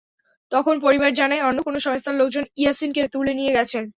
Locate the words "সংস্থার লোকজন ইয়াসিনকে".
1.79-3.01